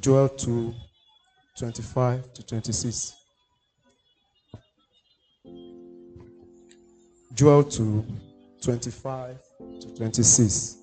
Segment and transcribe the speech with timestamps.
[0.00, 0.74] Joel 2
[1.58, 3.14] 25 to 26.
[7.34, 8.04] Joel 2
[8.62, 9.38] 25
[9.80, 10.76] to 26.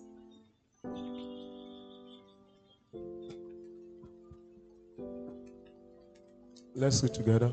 [6.76, 7.52] Let's read together.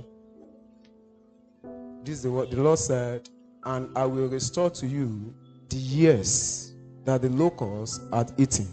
[2.04, 3.28] This is what the Lord said,
[3.64, 5.34] and I will restore to you
[5.68, 6.72] the years
[7.04, 8.66] that the locusts had eaten,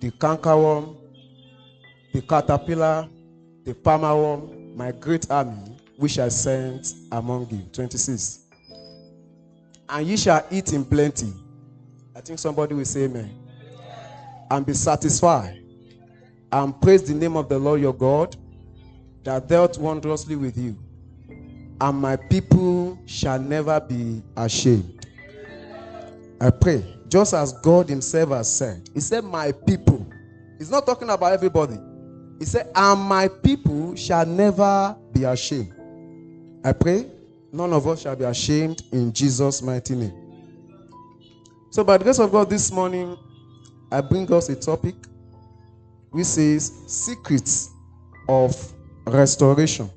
[0.00, 0.96] the cankerworm,
[2.12, 3.08] the caterpillar,
[3.64, 7.62] the palmerworm, my great army, which I sent among you.
[7.72, 8.40] 26.
[9.88, 11.32] And ye shall eat in plenty.
[12.14, 13.34] I think somebody will say amen.
[14.50, 15.62] And be satisfied.
[16.50, 18.36] And praise the name of the Lord your God
[19.24, 20.76] that dealt wondrously with you.
[21.80, 25.06] And my people shall never be ashamed.
[26.40, 30.06] I pray, just as God Himself has said, He said, My people.
[30.58, 31.78] He's not talking about everybody.
[32.38, 35.74] He said, And my people shall never be ashamed.
[36.64, 37.06] I pray
[37.52, 40.14] none of us shall be ashamed in Jesus' mighty name.
[41.70, 43.16] So, by the grace of God, this morning,
[43.90, 44.94] I bring us a topic
[46.10, 47.70] which says secrets
[48.28, 48.54] of
[49.06, 49.90] restoration.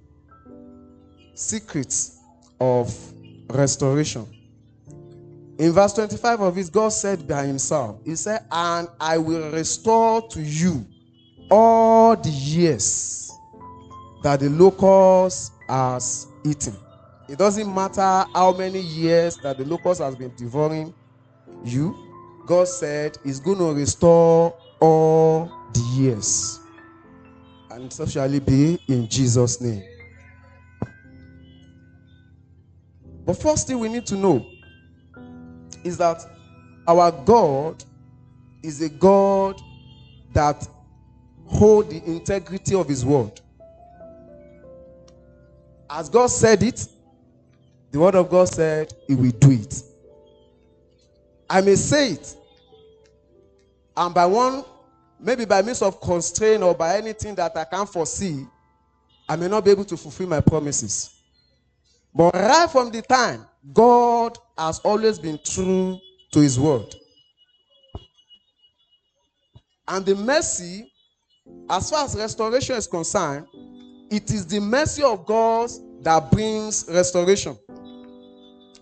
[1.33, 2.19] Secrets
[2.59, 2.93] of
[3.49, 4.27] restoration.
[5.57, 10.27] In verse 25 of it, God said by Himself, He said, And I will restore
[10.29, 10.85] to you
[11.51, 13.31] all the years
[14.23, 16.75] that the locust has eaten.
[17.27, 20.93] It doesn't matter how many years that the locust has been devouring
[21.63, 21.95] you.
[22.45, 26.59] God said He's going to restore all the years.
[27.69, 29.83] And so shall it be in Jesus' name.
[33.25, 34.45] But first thing we need to know
[35.83, 36.21] is that
[36.87, 37.83] our God
[38.63, 39.61] is a God
[40.33, 40.67] that
[41.51, 43.39] hold the integrity of his word.
[45.89, 46.87] As God said it,
[47.91, 49.83] the word of God said he will do it.
[51.49, 52.35] I may say it,
[53.97, 54.63] and by one,
[55.19, 58.45] maybe by means of constraint or by anything that I can't foresee,
[59.27, 61.21] I may not be able to fulfill my promises.
[62.13, 65.99] But right from the time, God has always been true
[66.31, 66.95] to his word.
[69.87, 70.90] And the mercy,
[71.69, 73.47] as far as restoration is concerned,
[74.09, 75.69] it is the mercy of God
[76.01, 77.57] that brings restoration.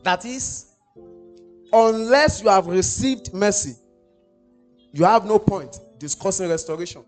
[0.04, 0.74] That is,
[1.72, 3.76] unless you have received mercy,
[4.92, 7.04] you have no point discussing restoration.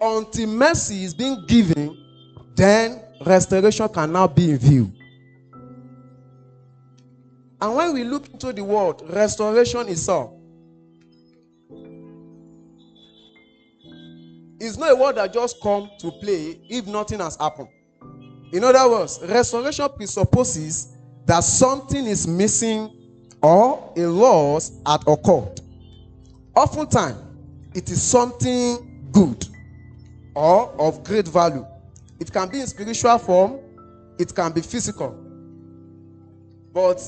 [0.00, 1.96] Until mercy is being given,
[2.54, 4.92] then restoration can now be in view.
[7.60, 10.32] And when we look into the word restoration is itself,
[14.64, 17.68] it's not a word that just come to play if nothing has happened.
[18.52, 22.90] In other words, restoration presupposes that something is missing
[23.42, 25.60] or a loss had occurred.
[26.54, 27.18] Oftentimes,
[27.74, 29.46] it is something good
[30.34, 31.66] or of great value.
[32.20, 33.58] It can be in spiritual form,
[34.18, 35.10] it can be physical.
[36.72, 37.02] But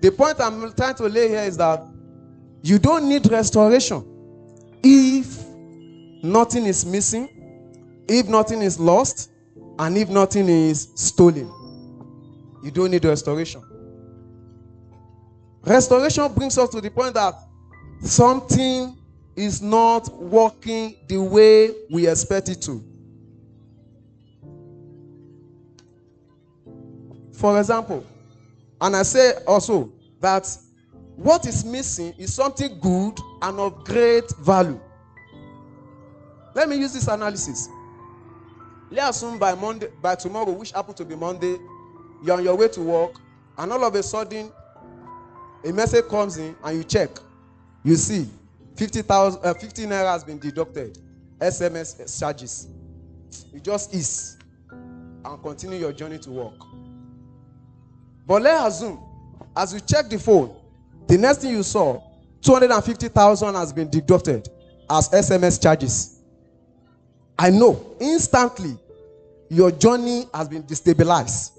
[0.00, 1.82] the point I'm trying to lay here is that
[2.62, 4.04] you don't need restoration
[4.82, 5.49] if
[6.22, 7.28] nothing is missing,
[8.08, 9.30] if nothing is lost,
[9.78, 11.50] and if nothing is stolen.
[12.62, 13.62] You don't need restoration.
[15.62, 17.34] Restoration brings us to the point that
[18.02, 18.96] something
[19.36, 22.84] is not working the way we expect it to.
[27.32, 28.04] For example,
[28.80, 30.46] and I say also that
[31.16, 34.80] what is missing is something good and of great value.
[36.54, 37.68] Let me use this analysis.
[38.90, 41.56] Let's assume by Monday, by tomorrow, which happen to be Monday,
[42.22, 43.12] you're on your way to work,
[43.56, 44.50] and all of a sudden,
[45.64, 47.10] a message comes in, and you check.
[47.84, 48.28] You see,
[48.76, 50.98] 50,000, uh, 50 naira has been deducted.
[51.38, 52.68] SMS charges.
[53.52, 54.36] You just ease
[54.70, 56.54] and continue your journey to work.
[58.26, 59.00] But let's assume,
[59.56, 60.54] as you check the phone,
[61.06, 62.02] the next thing you saw,
[62.42, 64.48] 250,000 has been deducted
[64.88, 66.19] as SMS charges.
[67.40, 68.76] I know instantly
[69.48, 71.52] your journey has been destabilized.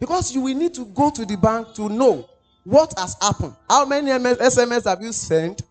[0.00, 2.28] Because you will need to go to the bank to know
[2.64, 3.54] what has happened.
[3.70, 5.62] How many SMS have you sent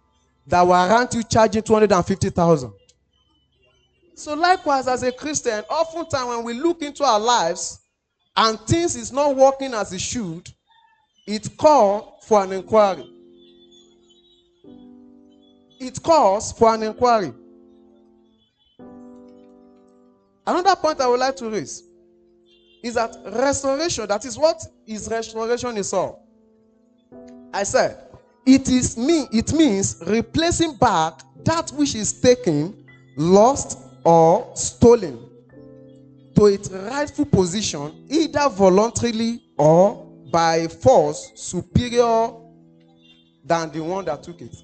[0.48, 2.72] that warrant you charging 250,000?
[4.16, 7.80] So, likewise, as a Christian, oftentimes when we look into our lives
[8.38, 10.50] and things is not working as it should,
[11.28, 13.12] it calls for an inquiry.
[15.82, 17.34] It calls for an inquiry.
[20.48, 21.84] Another point I would like to raise
[22.84, 26.24] is that restoration, that is what is restoration is all.
[27.54, 27.98] I said,
[28.46, 32.86] it is me, it means replacing back that which is taken,
[33.18, 35.20] lost, or stolen
[36.36, 42.30] to its rightful position, either voluntarily or by force superior
[43.44, 44.56] than the one that took it.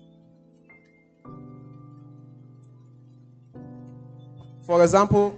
[4.65, 5.37] For example,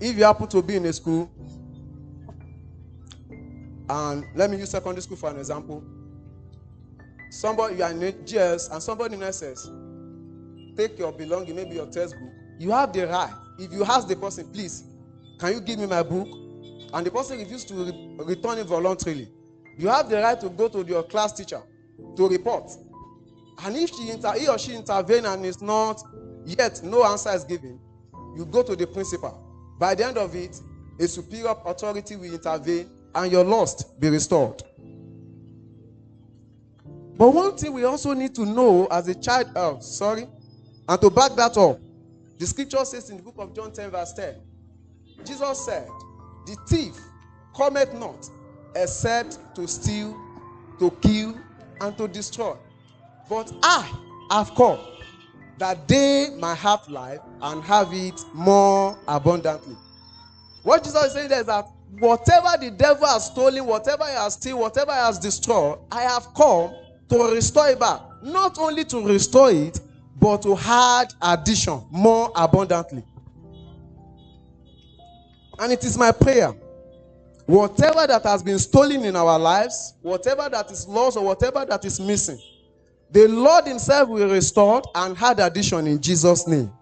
[0.00, 1.30] if you happen to be in a school,
[3.88, 5.82] and let me use secondary school for an example.
[7.30, 9.70] Somebody you are in GS and somebody in SS,
[10.76, 12.30] take your belonging, maybe your textbook.
[12.58, 13.32] You have the right.
[13.58, 14.84] If you ask the person, please,
[15.38, 16.28] can you give me my book?
[16.92, 19.28] And the person refused to re- return it voluntarily.
[19.76, 21.60] You have the right to go to your class teacher
[22.16, 22.70] to report.
[23.64, 26.02] And if she inter- he or she intervene and is not
[26.44, 27.78] yet no answer is given,
[28.36, 29.45] you go to the principal.
[29.78, 30.60] By the end of it,
[30.98, 34.62] a superior authority will intervene and your lost be restored.
[37.16, 40.26] But one thing we also need to know as a child, oh, sorry,
[40.88, 41.80] and to back that up,
[42.38, 44.34] the scripture says in the book of John 10, verse 10,
[45.24, 45.88] Jesus said,
[46.46, 46.94] The thief
[47.56, 48.28] cometh not
[48.74, 50.14] except to steal,
[50.78, 51.34] to kill,
[51.80, 52.54] and to destroy.
[53.28, 53.90] But I
[54.30, 54.78] have come
[55.58, 59.76] that they might have life and have it more abundantly.
[60.62, 61.66] What Jesus is saying there is that
[61.98, 66.26] whatever the devil has stolen, whatever he has stolen, whatever he has destroyed, I have
[66.34, 66.74] come
[67.08, 68.00] to restore it back.
[68.22, 69.80] Not only to restore it,
[70.18, 73.04] but to add addition more abundantly.
[75.58, 76.52] And it is my prayer.
[77.46, 81.84] Whatever that has been stolen in our lives, whatever that is lost, or whatever that
[81.84, 82.40] is missing,
[83.10, 86.72] the Lord Himself will restore and add addition in Jesus' name.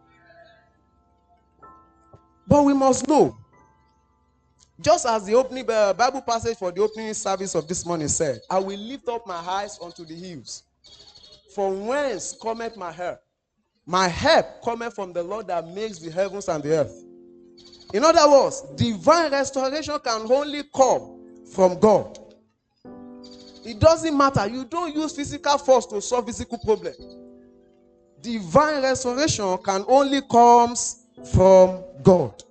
[2.47, 3.37] But we must know,
[4.81, 8.41] just as the opening uh, Bible passage for the opening service of this morning said,
[8.51, 10.65] I will lift up my eyes unto the hills.
[11.55, 13.21] From whence cometh my help?
[13.87, 17.05] My help cometh from the Lord that makes the heavens and the earth.
[17.93, 21.21] In other words, divine restoration can only come
[21.53, 22.19] from God.
[23.65, 24.47] It doesn't matter.
[24.49, 26.95] You don't use physical force to solve physical problem.
[28.21, 32.43] Divine restoration can only comes from God.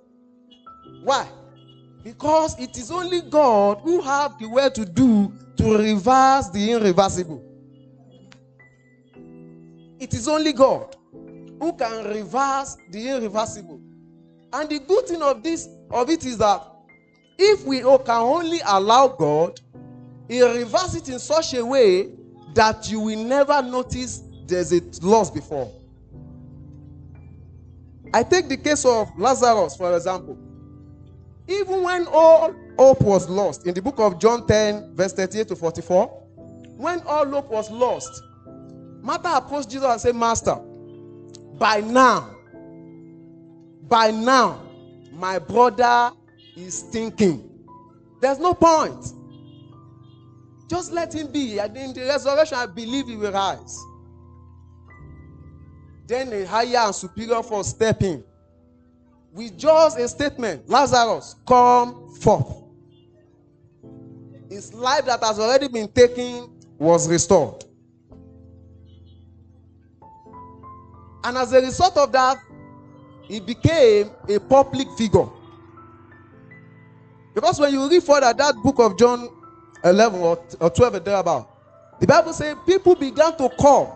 [1.02, 1.28] Why?
[2.02, 7.42] Because it is only God who have the way to do to reverse the irreversible.
[10.00, 10.96] It is only God
[11.60, 13.80] who can reverse the irreversible.
[14.52, 16.62] And the good thing of this of it is that
[17.38, 19.60] if we can only allow God,
[20.28, 22.10] He reverse it in such a way
[22.54, 25.72] that you will never notice there's a loss before.
[28.14, 30.38] I take the case of Lazarus, for example.
[31.48, 35.56] Even when all hope was lost, in the book of John 10, verse 38 to
[35.56, 36.06] 44,
[36.76, 38.22] when all hope was lost,
[39.02, 40.54] Martha approached Jesus and said, Master,
[41.58, 42.36] by now,
[43.88, 44.62] by now,
[45.12, 46.12] my brother
[46.56, 47.50] is thinking.
[48.20, 49.06] There's no point.
[50.70, 51.58] Just let him be.
[51.58, 53.76] In the resurrection, I believe he will rise.
[56.06, 58.22] Then a higher and superior force step in.
[59.32, 62.62] With just a statement, Lazarus, come forth.
[64.48, 67.64] His life that has already been taken was restored.
[71.24, 72.36] And as a result of that,
[73.22, 75.26] he became a public figure.
[77.34, 79.28] Because when you read further that book of John
[79.82, 81.50] 11 or, or 12 and thereabout,
[81.98, 83.88] the Bible says people began to come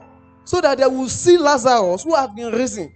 [0.48, 2.90] so that they will see Lazarus who had been risen.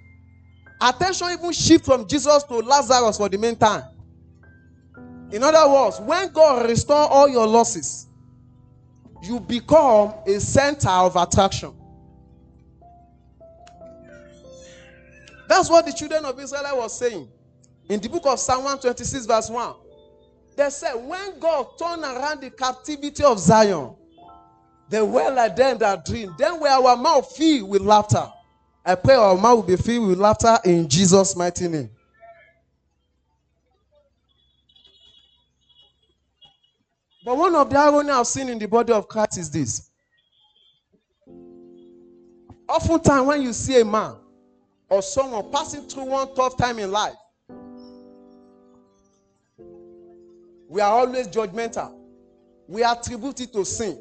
[0.81, 3.83] Attention even shift from Jesus to Lazarus for the meantime.
[5.31, 8.09] In other words, when God restore all your losses,
[9.23, 11.75] you become a center of attraction.
[15.47, 17.29] That's what the children of Israel was saying.
[17.91, 19.75] In the book of Psalm 126, verse 1.
[20.57, 23.95] They said, when God turned around the captivity of Zion,
[24.93, 26.35] they well like them that dream.
[26.37, 28.31] Then were our mouth filled with laughter.
[28.85, 31.89] I pray our mouth will be filled with laughter in Jesus' mighty name.
[37.25, 39.89] But one of the irony I've seen in the body of Christ is this.
[42.69, 44.17] Oftentimes, when you see a man
[44.91, 47.15] or someone passing through one tough time in life,
[50.69, 51.95] we are always judgmental.
[52.69, 53.99] We attribute it to sin.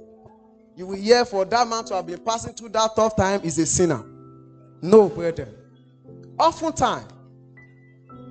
[0.75, 3.57] You will hear for that man to have been passing through that tough time is
[3.59, 4.03] a sinner.
[4.81, 5.53] No, brethren.
[6.39, 7.11] oftentimes,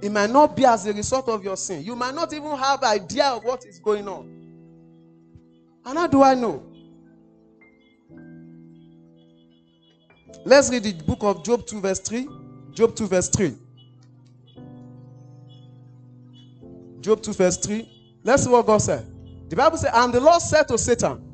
[0.02, 1.84] it might not be as a result of your sin.
[1.84, 4.40] You might not even have idea of what is going on.
[5.84, 6.62] And how do I know?
[10.44, 12.26] Let's read the book of Job 2, verse 3.
[12.72, 13.54] Job 2, verse 3.
[17.00, 18.20] Job 2, verse 3.
[18.24, 19.06] Let's see what God said.
[19.50, 21.29] The Bible says, And the Lord said to Satan,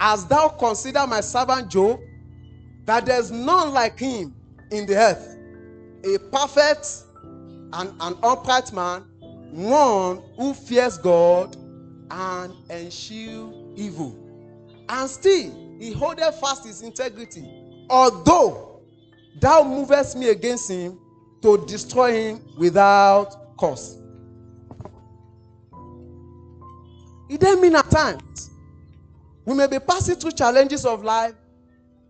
[0.00, 2.00] As thou consider my servant Job,
[2.84, 4.34] that there's none like him
[4.70, 5.36] in the earth,
[6.04, 7.04] a perfect
[7.72, 9.02] and an upright man,
[9.52, 11.56] one who fears God
[12.10, 14.18] and eschew evil.
[14.88, 17.48] And still he holdeth fast his integrity,
[17.88, 18.80] although
[19.40, 20.98] thou movest me against him
[21.42, 23.98] to destroy him without cause.
[27.28, 28.51] It doesn't mean at times
[29.44, 31.34] we may be passing through challenges of life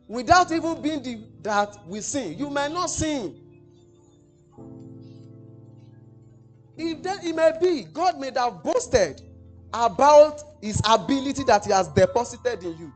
[0.09, 2.39] without even being the, that we sin.
[2.39, 3.37] You may not sin.
[6.77, 9.23] If then it may be, God may have boasted
[9.73, 12.93] about his ability that he has deposited in you.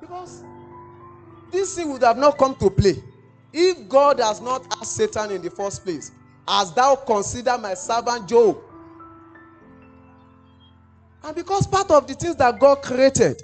[0.00, 0.42] Because
[1.50, 3.02] this thing would have not come to play
[3.52, 6.10] if God has not asked Satan in the first place,
[6.48, 8.58] as thou consider my servant Job,
[11.24, 13.40] and because part of the things that God created,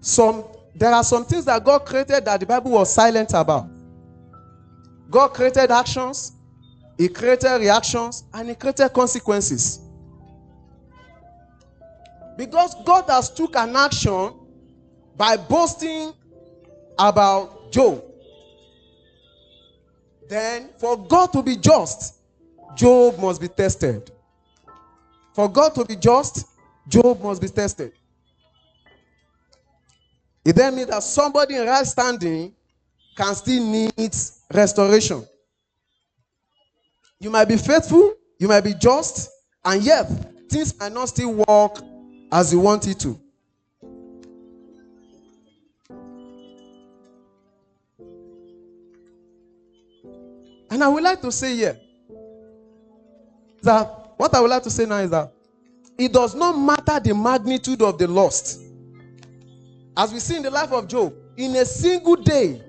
[0.00, 3.68] some there are some things that God created that the Bible was silent about.
[5.10, 6.32] God created actions,
[6.98, 9.80] He created reactions, and He created consequences.
[12.36, 14.34] Because God has took an action
[15.16, 16.12] by boasting
[16.98, 18.04] about Job.
[20.28, 22.16] Then, for God to be just,
[22.74, 24.10] Job must be tested.
[25.34, 26.46] For God to be just,
[26.88, 27.92] Job must be tested.
[30.44, 32.54] It then means that somebody in right standing
[33.16, 34.14] can still need
[34.52, 35.26] restoration.
[37.18, 39.30] You might be faithful, you might be just,
[39.64, 40.04] and yet
[40.48, 41.82] things might not still work
[42.30, 43.18] as you want it to.
[50.70, 51.80] And I would like to say here
[53.62, 55.32] that what I would like to say now is that
[55.98, 58.58] it does not matter the magnitude of the loss.
[59.96, 62.62] As we see in the life of Job, in a single day,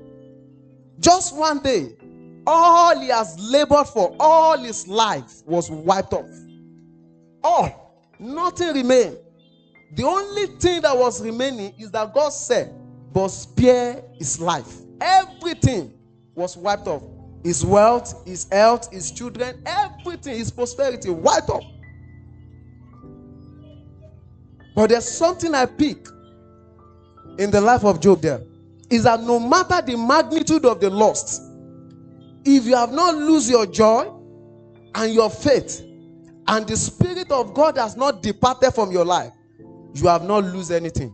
[0.99, 1.95] just one day,
[2.45, 6.29] all he has labored for all his life was wiped off.
[7.43, 7.87] All.
[8.19, 9.17] Nothing remained.
[9.93, 12.73] The only thing that was remaining is that God said,
[13.13, 14.77] but spare his life.
[15.01, 15.93] Everything
[16.35, 17.03] was wiped off.
[17.43, 21.63] His wealth, his health, his children, everything, his prosperity wiped off.
[24.77, 26.07] But there's something I pick
[27.39, 28.43] in the life of Job there
[28.91, 31.41] is that no matter the magnitude of the loss,
[32.45, 34.07] if you have not lose your joy
[34.93, 35.81] and your faith,
[36.47, 39.33] and the spirit of God has not departed from your life,
[39.95, 41.11] you have not lose anything.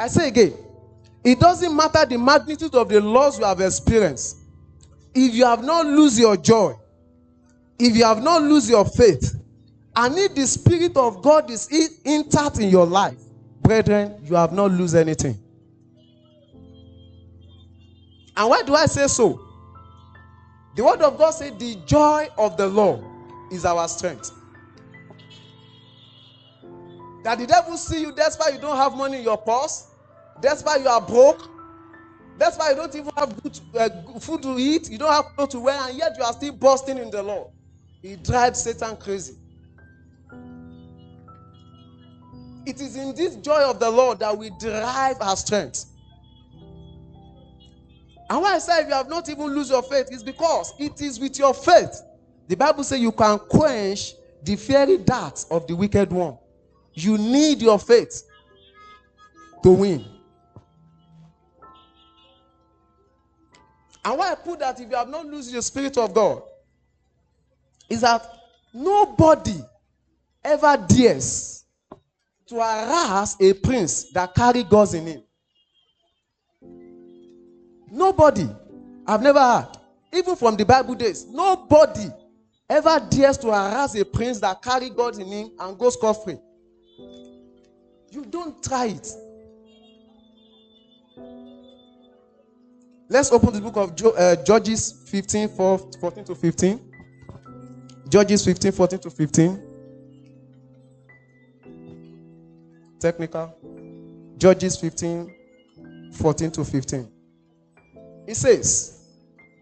[0.00, 0.54] I say again,
[1.22, 4.38] it doesn't matter the magnitude of the loss you have experienced.
[5.14, 6.74] If you have not lose your joy,
[7.78, 9.40] if you have not lose your faith,
[9.96, 11.68] and if the Spirit of God is
[12.04, 13.18] intact in your life,
[13.62, 15.38] brethren, you have not lose anything.
[18.36, 19.40] And why do I say so?
[20.74, 23.04] The word of God says, The joy of the Lord
[23.52, 24.32] is our strength.
[27.22, 29.86] That the devil see you, that's why you don't have money in your purse,
[30.42, 31.48] that's why you are broke,
[32.36, 35.52] that's why you don't even have good, uh, food to eat, you don't have clothes
[35.52, 37.48] to wear, and yet you are still bursting in the Lord.
[38.02, 39.34] He drives Satan crazy.
[42.66, 45.86] It is in this joy of the Lord that we derive our strength.
[48.30, 51.00] And why I say if you have not even lose your faith is because it
[51.00, 52.00] is with your faith.
[52.48, 56.38] The Bible says you can quench the fiery darts of the wicked one.
[56.94, 58.22] You need your faith
[59.62, 60.04] to win.
[64.04, 66.42] And why I put that if you have not lose the spirit of God
[67.88, 68.26] is that
[68.72, 69.58] nobody
[70.42, 71.63] ever dares
[72.54, 75.22] to harass a prince that carry gods in him.
[77.90, 78.48] Nobody,
[79.06, 79.68] I've never heard,
[80.12, 82.06] even from the Bible days, nobody
[82.70, 86.38] ever dares to harass a prince that carry God in him and goes scot free.
[88.10, 89.08] You don't try it.
[93.08, 96.92] Let's open the book of jo- uh, Judges 15, 14 to 15.
[98.08, 99.73] Judges 15, 14 to 15.
[103.04, 103.54] Technical.
[104.38, 107.10] Judges 15, 14 to 15.
[108.26, 109.10] He says,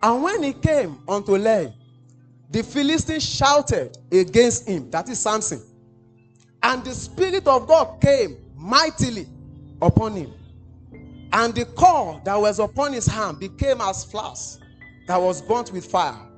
[0.00, 1.74] And when he came unto Lehi,
[2.50, 5.60] the Philistines shouted against him, that is Samson.
[6.62, 9.26] And the Spirit of God came mightily
[9.80, 10.32] upon him.
[11.32, 14.60] And the cord that was upon his hand became as flax
[15.08, 16.28] that was burnt with fire.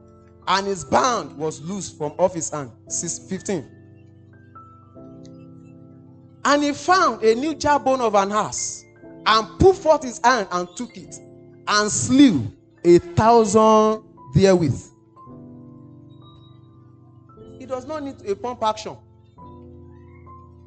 [0.46, 2.70] And his band was loose from off his hand.
[3.28, 3.74] 15.
[6.44, 8.84] And he found a new jawbone of an ass
[9.26, 11.16] and put forth his hand and took it
[11.66, 12.46] and slew
[12.84, 14.90] a thousand therewith.
[17.58, 18.96] He does not need a pump action.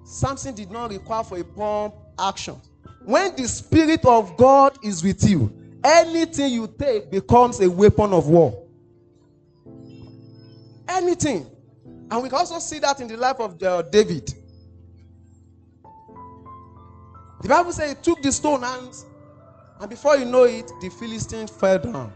[0.03, 2.59] Samson did not require for a pump action.
[3.05, 5.53] When the Spirit of God is with you,
[5.83, 8.65] anything you take becomes a weapon of war.
[10.89, 11.45] Anything.
[12.09, 14.33] And we can also see that in the life of uh, David.
[17.41, 18.93] The Bible says he took the stone and,
[19.79, 22.13] and before you know it, the Philistine fell down.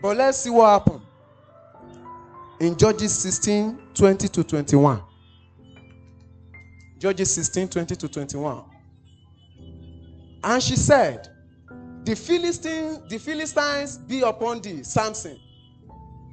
[0.00, 1.02] But let's see what happened
[2.60, 5.02] in Judges 16 20 to 21.
[6.98, 8.64] Judges 16 20 to 21.
[10.44, 11.28] And she said,
[12.04, 15.38] The Philistine, the Philistines be upon thee, Samson.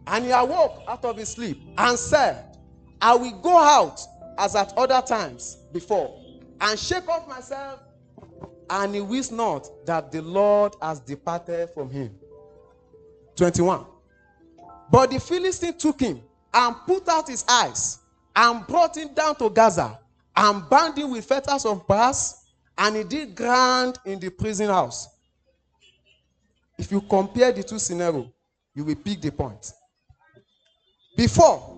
[0.05, 2.57] And he awoke out of his sleep and said,
[3.01, 3.99] I will go out
[4.37, 6.19] as at other times before
[6.61, 7.79] and shake off myself.
[8.69, 12.15] And he wist not that the Lord has departed from him.
[13.35, 13.85] 21.
[14.89, 16.21] But the Philistine took him
[16.53, 17.99] and put out his eyes
[18.35, 19.99] and brought him down to Gaza
[20.35, 22.45] and bound him with fetters of brass
[22.77, 25.09] and he did grind in the prison house.
[26.77, 28.27] If you compare the two scenarios,
[28.73, 29.71] you will pick the point.
[31.15, 31.72] Before,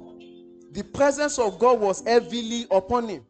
[0.75, 3.25] the presence of God was heavily upon him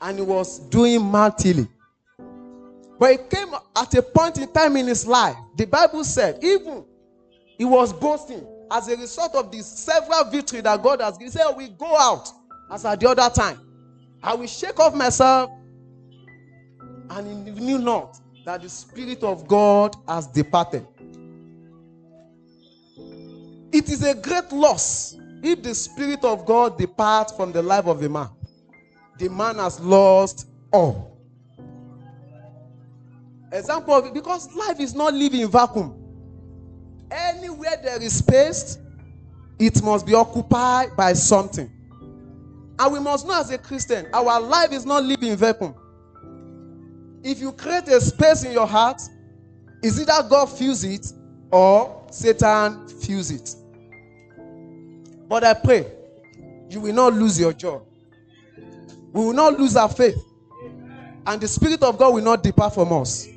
[0.00, 1.68] and he was doing mightily.
[2.98, 6.84] But it came at a point in time in his life, the Bible said, even
[7.56, 11.26] he was boasting as a result of the several victory that God has given.
[11.28, 12.28] He said, We go out
[12.70, 13.60] as at the other time.
[14.22, 15.50] I will shake off myself.
[17.10, 20.86] And he knew not that the Spirit of God has departed.
[23.70, 28.02] It is a great loss if the Spirit of God departs from the life of
[28.02, 28.28] a man.
[29.18, 31.18] The man has lost all.
[33.52, 35.94] Example because life is not living in vacuum.
[37.10, 38.78] Anywhere there is space,
[39.58, 41.70] it must be occupied by something.
[42.78, 45.74] And we must know as a Christian, our life is not living in vacuum.
[47.22, 49.00] If you create a space in your heart,
[49.82, 51.06] is either God fills it
[51.50, 53.54] or Satan fills it.
[55.32, 55.86] But I pray
[56.68, 57.80] you will not lose your joy.
[59.14, 60.22] We will not lose our faith.
[61.26, 63.28] And the Spirit of God will not depart from us.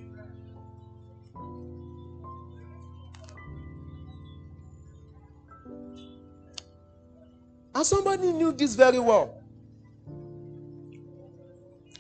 [7.74, 9.42] And somebody knew this very well.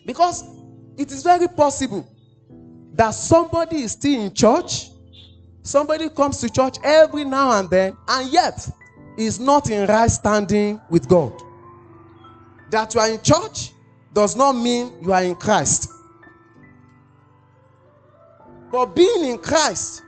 [0.05, 0.43] Because
[0.97, 2.05] it is very possible
[2.95, 4.89] that somebody is still in church,
[5.63, 8.69] somebody comes to church every now and then, and yet
[9.17, 11.34] is not in right standing with God.
[12.71, 13.71] That you are in church
[14.13, 15.89] does not mean you are in Christ.
[18.71, 20.01] But being in Christ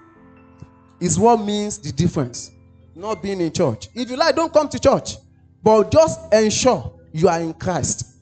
[1.00, 2.52] is what means the difference,
[2.96, 3.88] not being in church.
[3.94, 5.16] If you like, don't come to church.
[5.64, 8.18] But just ensure you are in Christ.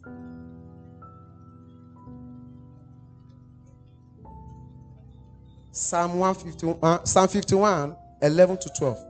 [5.72, 9.05] Psalm 151, uh, Psalm 51, 11 to 12.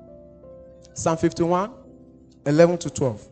[0.96, 1.72] Psalm 51,
[2.46, 3.28] 11 to 12.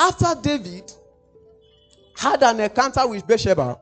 [0.00, 0.92] After David
[2.16, 3.78] had an encounter with Bathsheba,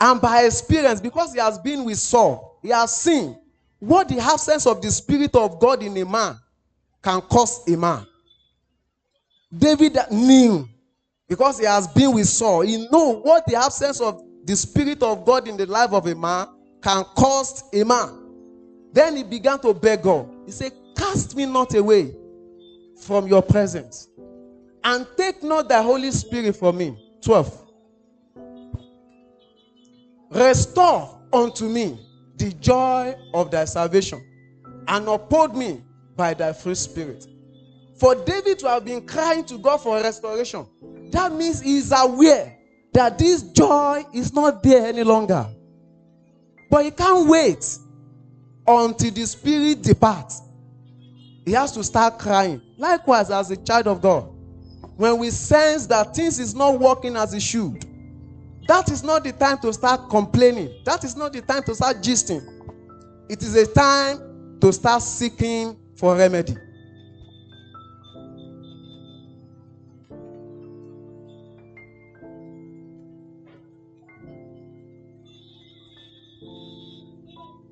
[0.00, 3.36] and by experience, because he has been with Saul, he has seen
[3.80, 6.36] what the absence of the Spirit of God in a man
[7.02, 8.06] can cause a man.
[9.56, 10.68] David knew
[11.28, 12.60] because he has been with Saul.
[12.60, 16.14] He know what the absence of the Spirit of God in the life of a
[16.14, 16.46] man
[16.82, 18.16] can cost a man.
[18.92, 20.28] Then he began to beg God.
[20.46, 22.14] He said, Cast me not away
[23.00, 24.08] from your presence,
[24.84, 26.96] and take not the Holy Spirit from me.
[27.22, 27.66] 12.
[30.30, 31.98] Restore unto me
[32.36, 34.24] the joy of thy salvation
[34.88, 35.82] and uphold me
[36.16, 37.26] by thy free spirit.
[37.96, 40.66] For David to have been crying to God for restoration,
[41.10, 42.56] that means he is aware
[42.92, 45.46] that this joy is not there any longer.
[46.70, 47.78] But he can't wait
[48.66, 50.42] until the spirit departs.
[51.44, 52.62] He has to start crying.
[52.78, 54.32] Likewise, as a child of God,
[54.96, 57.84] when we sense that things is not working as it should,
[58.68, 60.70] that is not the time to start complaining.
[60.84, 62.46] That is not the time to start gisting.
[63.28, 66.54] It is a time to start seeking for remedy.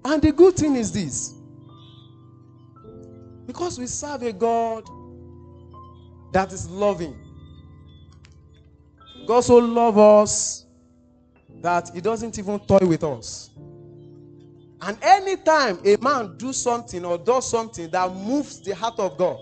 [0.09, 1.35] And the good thing is this
[3.47, 4.89] because we serve a God
[6.33, 7.15] that is loving.
[9.27, 10.67] God so loves us
[11.61, 13.51] that he doesn't even toy with us.
[14.81, 19.39] And anytime a man do something or does something that moves the heart of God,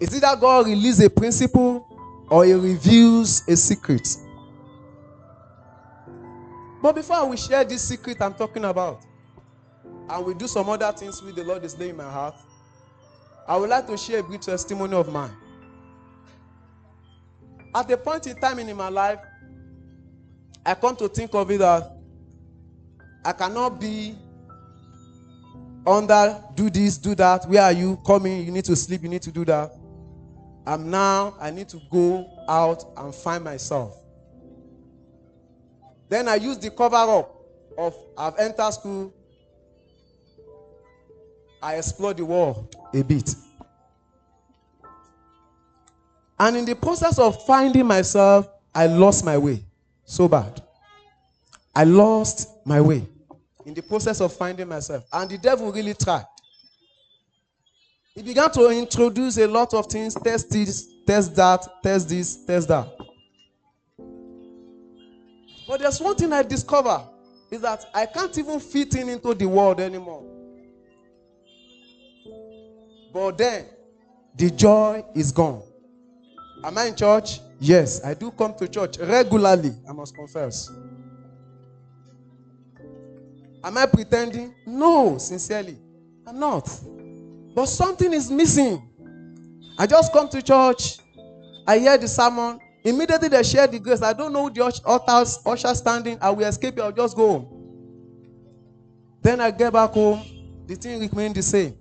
[0.00, 1.86] is either God release a principle
[2.30, 4.08] or he reveals a secret.
[6.80, 9.04] But before we share this secret I'm talking about,
[10.08, 12.34] and we do some other things with the Lord is laying in my heart,
[13.48, 15.36] I would like to share a brief testimony of mine.
[17.74, 19.20] At a point in time in my life,
[20.64, 21.92] I come to think of it that
[23.24, 24.16] I cannot be
[25.86, 27.48] under do this, do that.
[27.48, 28.44] Where are you coming?
[28.44, 29.72] You need to sleep, you need to do that.
[30.66, 33.96] I'm now, I need to go out and find myself.
[36.08, 37.36] Then I use the cover up
[37.78, 39.12] of I've entered school.
[41.62, 43.34] I explored the world a bit.
[46.38, 49.64] And in the process of finding myself, I lost my way
[50.04, 50.62] so bad.
[51.74, 53.06] I lost my way
[53.64, 55.04] in the process of finding myself.
[55.12, 56.26] And the devil really tried.
[58.14, 62.68] He began to introduce a lot of things test this, test that, test this, test
[62.68, 62.88] that.
[65.68, 67.08] But there's one thing I discovered
[67.50, 70.35] is that I can't even fit in into the world anymore.
[73.16, 73.64] But then
[74.34, 75.62] the joy is gone.
[76.62, 77.40] Am I in church?
[77.58, 80.70] Yes, I do come to church regularly, I must confess.
[83.64, 84.54] Am I pretending?
[84.66, 85.78] No, sincerely.
[86.26, 86.68] I'm not.
[87.54, 88.86] But something is missing.
[89.78, 90.98] I just come to church,
[91.66, 94.02] I hear the sermon, immediately they share the grace.
[94.02, 97.46] I don't know the ushers, usher standing, I will escape, I'll just go home.
[99.22, 100.22] Then I get back home,
[100.66, 101.78] the thing remained the same.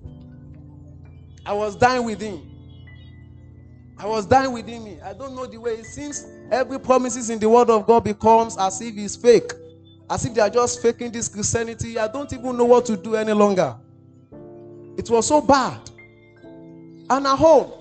[1.46, 2.52] I was dying within.
[3.98, 5.00] I was dying within me.
[5.02, 5.74] I don't know the way.
[5.74, 9.52] It seems every promises in the word of God becomes as if it's fake.
[10.10, 11.98] As if they are just faking this Christianity.
[11.98, 13.76] I don't even know what to do any longer.
[14.98, 15.90] It was so bad.
[16.44, 17.72] And at home,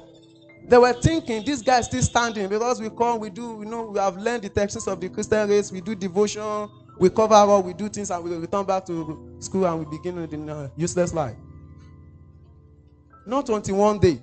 [0.66, 3.86] they were thinking this guy is still standing because we come, we do, you know,
[3.86, 7.62] we have learned the texts of the Christian race, we do devotion, we cover all,
[7.62, 10.68] we do things, and we return back to school and we begin with a uh,
[10.76, 11.36] useless life.
[13.26, 14.20] Not until one day,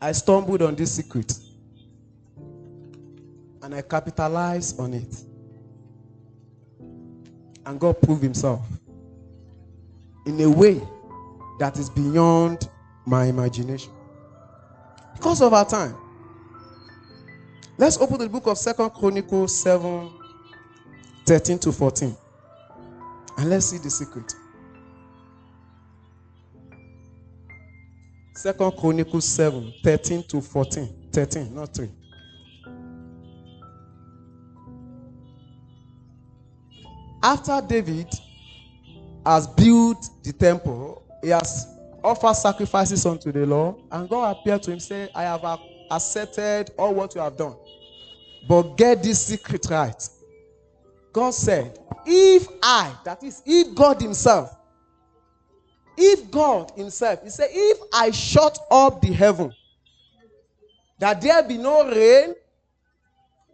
[0.00, 1.32] I stumbled on this secret
[3.62, 5.14] and I capitalized on it.
[7.64, 8.66] And God proved himself
[10.26, 10.80] in a way
[11.58, 12.68] that is beyond
[13.06, 13.92] my imagination.
[15.14, 15.96] Because of our time.
[17.78, 20.10] Let's open the book of Second Chronicles 7
[21.24, 22.16] 13 to 14.
[23.38, 24.34] And let's see the secret.
[28.42, 30.88] Second Chronicles 7 13 to 14.
[31.12, 31.88] 13, not 3.
[37.22, 38.12] After David
[39.24, 41.68] has built the temple, he has
[42.02, 46.94] offered sacrifices unto the Lord, and God appeared to him, say, I have accepted all
[46.94, 47.54] what you have done.
[48.48, 50.08] But get this secret right.
[51.12, 54.50] God said, If I, that is, if God Himself,
[55.96, 59.52] if God Himself, He said, If I shut up the heaven,
[60.98, 62.34] that there be no rain,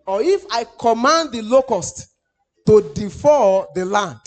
[0.07, 2.09] or if I command the locust
[2.67, 4.21] to devour the land,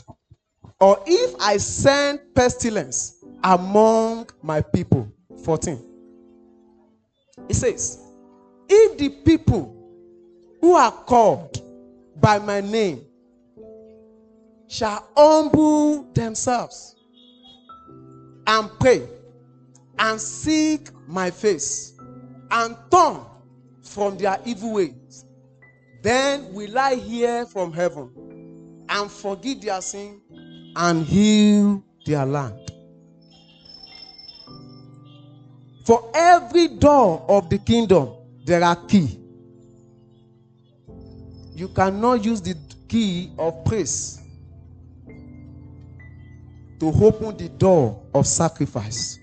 [0.79, 5.11] or if I send pestilence among my people.
[5.43, 5.79] 14.
[7.49, 7.99] It says,
[8.69, 9.77] If the people
[10.59, 11.61] who are called
[12.19, 13.05] by my name
[14.67, 16.95] shall humble themselves
[18.51, 19.07] and pray
[19.97, 21.93] and seek my face
[22.51, 23.21] and turn
[23.81, 25.23] from their evil ways,
[26.01, 28.09] then will I hear from heaven
[28.89, 30.19] and forgive their sin
[30.75, 32.59] and heal their land.
[35.85, 38.09] For every door of the kingdom,
[38.43, 39.17] there are key.
[41.55, 42.55] You cannot use the
[42.89, 44.20] key of praise
[46.81, 49.19] to open the door of sacrifice.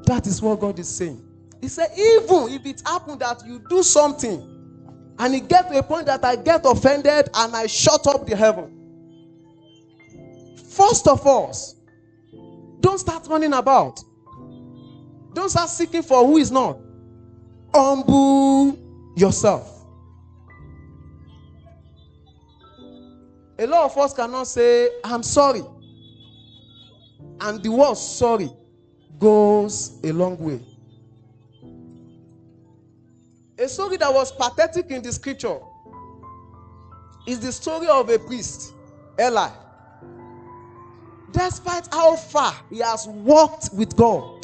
[0.00, 1.24] That is what God is saying.
[1.60, 4.40] He said, even if it happened that you do something
[5.16, 8.34] and it get to a point that I get offended and I shut up the
[8.34, 8.74] heaven.
[10.70, 11.54] First of all,
[12.80, 14.00] don't start running about.
[15.34, 16.78] Don't start seeking for who is not.
[17.72, 18.76] Humble
[19.16, 19.77] yourself.
[23.58, 25.62] A lot of us cannot say, I'm sorry.
[27.40, 28.50] And the word sorry
[29.18, 30.60] goes a long way.
[33.58, 35.58] A story that was pathetic in the scripture
[37.26, 38.74] is the story of a priest,
[39.20, 39.50] Eli.
[41.32, 44.38] Despite how far he has walked with God,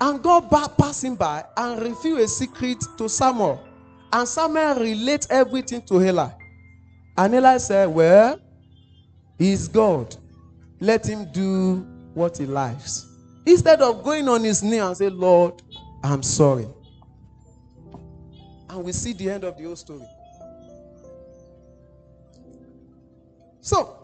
[0.00, 0.50] and God
[1.02, 3.62] him by and revealed a secret to Samuel.
[4.12, 6.28] And Samuel relates everything to Eli.
[7.18, 8.38] And Eli said, Well,
[9.38, 10.14] he's God.
[10.80, 11.76] Let him do
[12.14, 13.06] what he likes.
[13.46, 15.62] Instead of going on his knee and say, Lord,
[16.02, 16.66] I'm sorry.
[18.68, 20.06] And we see the end of the whole story.
[23.60, 23.96] So,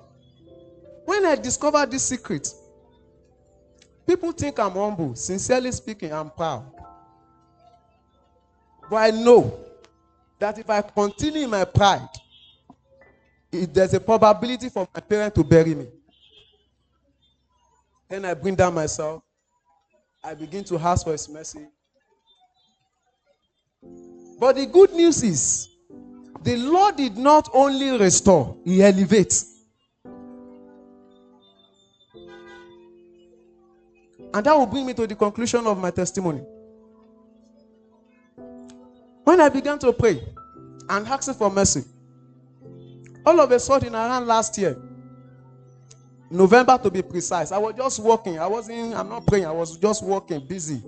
[1.04, 2.48] when I discovered this secret,
[4.06, 5.14] people think I'm humble.
[5.14, 6.64] Sincerely speaking, I'm proud.
[8.88, 9.58] But I know
[10.38, 12.08] that if I continue in my pride,
[13.52, 15.86] it, there's a probability for my parents to bury me.
[18.08, 19.22] Then I bring down myself.
[20.24, 21.66] I begin to ask for His mercy.
[24.38, 25.68] But the good news is,
[26.42, 29.50] the Lord did not only restore, He elevates.
[34.34, 36.42] And that will bring me to the conclusion of my testimony.
[39.24, 40.22] When I began to pray
[40.88, 41.84] and asking for mercy,
[43.24, 44.76] all of a sudden, around last year,
[46.30, 48.38] November to be precise, I was just walking.
[48.38, 50.82] I wasn't, I'm not praying, I was just walking, busy.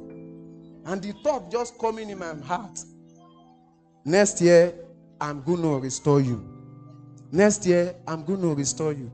[0.87, 2.79] And the thought just coming in my heart.
[4.05, 4.75] Next year,
[5.21, 6.47] I'm going to restore you.
[7.31, 9.11] Next year, I'm going to restore you.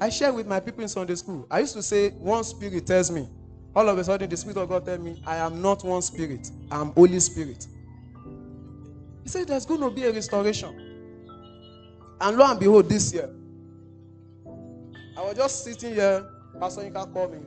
[0.00, 1.46] I share with my people in Sunday school.
[1.50, 3.28] I used to say, one spirit tells me.
[3.76, 6.50] All of a sudden, the Spirit of God tells me, I am not one spirit.
[6.72, 7.68] I'm Holy Spirit.
[9.22, 10.89] He said, there's going to be a restoration.
[12.20, 13.30] And lo and behold, this year,
[15.16, 16.26] I was just sitting here.
[16.58, 17.38] Pastor Yinka called me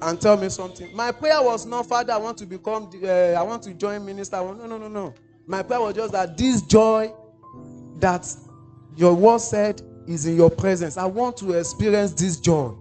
[0.00, 0.94] and tell me something.
[0.94, 4.36] My prayer was not, Father, I want to become, uh, I want to join minister.
[4.36, 5.14] No, no, no, no.
[5.46, 7.12] My prayer was just that this joy
[7.96, 8.26] that
[8.96, 10.96] your word said is in your presence.
[10.96, 12.72] I want to experience this joy.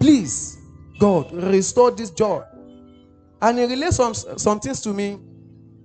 [0.00, 0.58] Please,
[0.98, 2.42] God, restore this joy.
[3.42, 5.18] And he relates some, some things to me.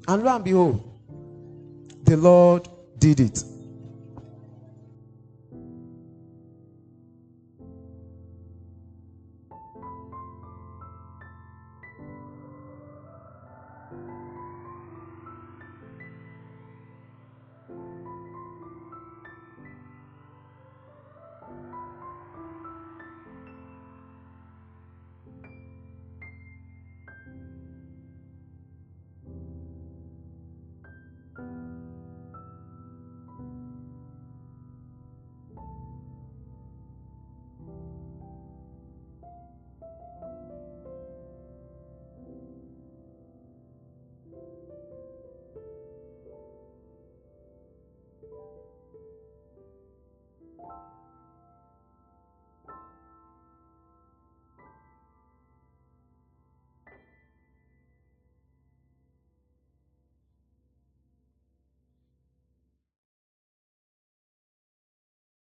[0.07, 0.87] And lo and behold,
[2.05, 3.43] the Lord did it.